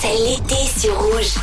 [0.00, 1.34] C'est l'été sur rouge.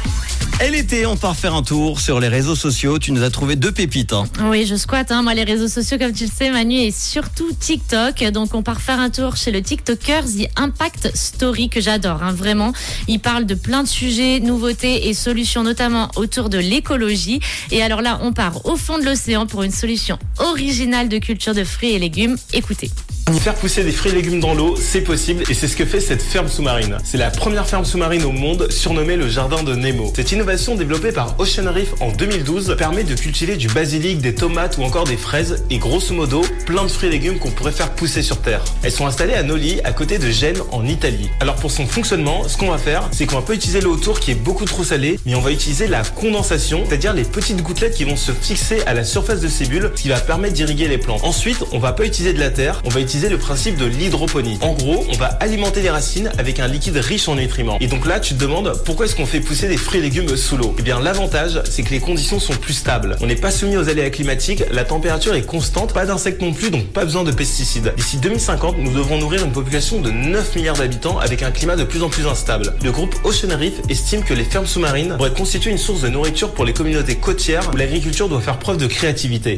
[0.63, 2.97] Et l'été, on part faire un tour sur les réseaux sociaux.
[2.97, 4.13] Tu nous as trouvé deux pépites.
[4.13, 4.23] hein.
[4.45, 7.51] Oui, je squatte, hein, moi, les réseaux sociaux, comme tu le sais, Manu, et surtout
[7.59, 8.23] TikTok.
[8.31, 12.31] Donc, on part faire un tour chez le TikToker The Impact Story, que j'adore, hein,
[12.31, 12.71] vraiment.
[13.09, 17.41] Il parle de plein de sujets, nouveautés et solutions, notamment autour de l'écologie.
[17.71, 21.53] Et alors là, on part au fond de l'océan pour une solution originale de culture
[21.53, 22.37] de fruits et légumes.
[22.53, 22.89] Écoutez.
[23.33, 25.99] Faire pousser des fruits et légumes dans l'eau, c'est possible et c'est ce que fait
[25.99, 26.97] cette ferme sous-marine.
[27.03, 30.11] C'est la première ferme sous-marine au monde surnommée le jardin de Nemo.
[30.15, 34.77] Cette innovation développée par Ocean Reef en 2012 permet de cultiver du basilic, des tomates
[34.77, 37.91] ou encore des fraises et grosso modo plein de fruits et légumes qu'on pourrait faire
[37.91, 38.63] pousser sur terre.
[38.83, 41.29] Elles sont installées à Noli, à côté de Gênes en Italie.
[41.39, 44.19] Alors pour son fonctionnement, ce qu'on va faire, c'est qu'on va pas utiliser l'eau autour
[44.19, 47.95] qui est beaucoup trop salée, mais on va utiliser la condensation, c'est-à-dire les petites gouttelettes
[47.95, 50.87] qui vont se fixer à la surface de ces bulles, ce qui va permettre d'irriguer
[50.87, 51.23] les plantes.
[51.23, 54.57] Ensuite, on va pas utiliser de la terre, on va utiliser le principe de l'hydroponie.
[54.61, 57.77] En gros, on va alimenter les racines avec un liquide riche en nutriments.
[57.79, 60.35] Et donc là, tu te demandes pourquoi est-ce qu'on fait pousser des fruits et légumes
[60.35, 60.75] sous l'eau?
[60.77, 63.15] Eh bien, l'avantage, c'est que les conditions sont plus stables.
[63.21, 66.69] On n'est pas soumis aux aléas climatiques, la température est constante, pas d'insectes non plus,
[66.69, 67.93] donc pas besoin de pesticides.
[67.95, 71.83] D'ici 2050, nous devrons nourrir une population de 9 milliards d'habitants avec un climat de
[71.83, 72.73] plus en plus instable.
[72.83, 76.51] Le groupe Ocean Reef estime que les fermes sous-marines pourraient constituer une source de nourriture
[76.51, 79.57] pour les communautés côtières où l'agriculture doit faire preuve de créativité.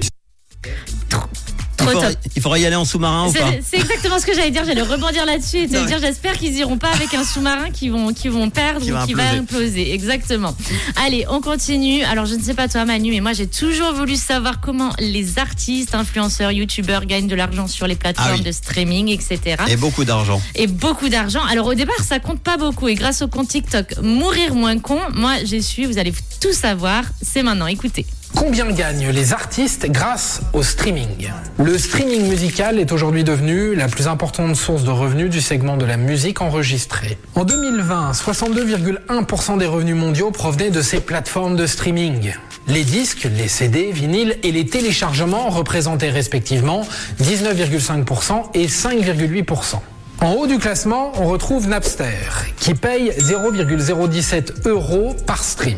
[1.88, 2.20] Il faudra, top.
[2.36, 4.64] il faudra y aller en sous-marin ou pas C'est exactement ce que j'allais dire.
[4.66, 7.90] J'allais rebondir là-dessus et te Non, dire j'espère qu'ils iront pas avec un sous-marin qui
[7.90, 9.38] vont qui vont perdre Qui ou qui va imploser.
[9.40, 9.94] imploser.
[9.94, 10.56] Exactement.
[11.06, 12.04] Allez, on continue.
[12.04, 15.40] Alors je ne sais pas toi Manu, mais moi j'ai toujours voulu savoir comment les
[15.40, 18.42] artistes, influenceurs, youtubeurs gagnent de l'argent sur les plateformes Ah oui.
[18.44, 19.56] de streaming, etc.
[19.68, 20.42] Et beaucoup d'argent.
[20.56, 21.42] Et beaucoup d'argent.
[21.50, 22.88] Alors au départ, ça compte pas beaucoup.
[22.88, 27.04] Et grâce au compte TikTok Mourir moins con, moi j'ai su, vous allez tout savoir.
[27.22, 27.68] C'est maintenant.
[27.68, 28.06] Écoutez.
[28.36, 34.08] Combien gagnent les artistes grâce au streaming Le streaming musical est aujourd'hui devenu la plus
[34.08, 37.18] importante source de revenus du segment de la musique enregistrée.
[37.36, 42.34] En 2020, 62,1% des revenus mondiaux provenaient de ces plateformes de streaming.
[42.68, 46.86] Les disques, les CD, vinyles et les téléchargements représentaient respectivement
[47.22, 49.80] 19,5% et 5,8%.
[50.20, 52.06] En haut du classement, on retrouve Napster,
[52.60, 55.78] qui paye 0,017 euros par stream.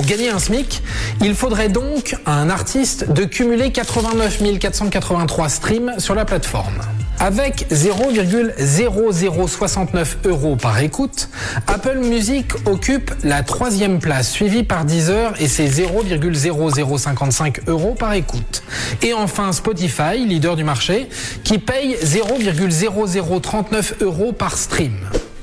[0.00, 0.82] Pour gagner un SMIC,
[1.20, 6.78] il faudrait donc à un artiste de cumuler 89 483 streams sur la plateforme.
[7.18, 11.28] Avec 0,0069 euros par écoute,
[11.66, 18.62] Apple Music occupe la troisième place, suivie par Deezer et ses 0,0055 euros par écoute.
[19.02, 21.10] Et enfin Spotify, leader du marché,
[21.44, 24.96] qui paye 0,0039 euros par stream.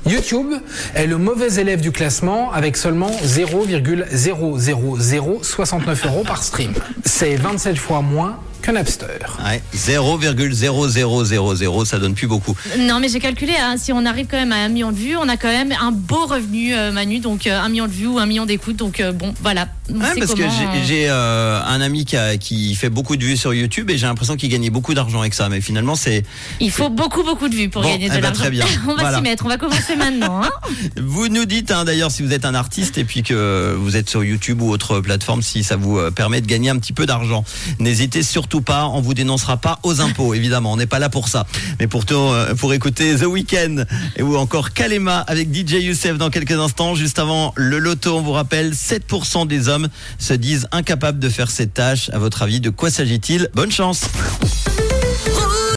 [0.08, 0.54] YouTube
[0.94, 6.72] est le mauvais élève du classement avec seulement 0,00069 euros par stream.
[7.04, 9.06] C'est 27 fois moins que Napster.
[9.44, 12.54] Ouais, 0,0000, ça donne plus beaucoup.
[12.78, 15.16] Non, mais j'ai calculé, hein, si on arrive quand même à un million de vues,
[15.16, 18.06] on a quand même un beau revenu, euh, Manu, donc euh, un million de vues
[18.06, 18.76] ou un million d'écoutes.
[18.76, 19.68] Donc euh, bon, voilà.
[19.90, 20.52] On Ouais, sait parce que comment,
[20.84, 24.06] j'ai- j'ai un ami qui, a- qui fait beaucoup de vues sur YouTube et j'ai
[24.06, 25.48] l'impression qu'il gagnait beaucoup d'argent avec ça.
[25.48, 26.24] Mais finalement, c'est
[26.60, 28.40] Il faut beaucoup, beaucoup de vues pour Bon, gagner de eh ben, l'argent.
[28.42, 28.66] très bien.
[28.86, 29.16] on va Voilà.
[29.16, 30.42] s'y mettre, on va commencer maintenant.
[30.42, 30.50] hein.
[31.02, 34.10] Vous nous dites hein, d'ailleurs si vous êtes un artiste et puis que vous êtes
[34.10, 37.44] sur YouTube ou autre plateforme, si ça vous permet de gagner un petit peu d'argent.
[37.78, 41.28] N'hésitez surtout pas, on vous dénoncera pas aux impôts, évidemment, on n'est pas là pour
[41.28, 41.46] ça.
[41.80, 43.84] Mais pourtant, euh, pour écouter The Weeknd
[44.16, 48.22] et ou encore Kalema avec DJ Youssef dans quelques instants, juste avant le loto, on
[48.22, 52.10] vous rappelle, 7% des hommes se disent incapables de faire cette tâche.
[52.10, 53.48] À votre avis, de quoi s'agit-il?
[53.54, 54.02] Bonne chance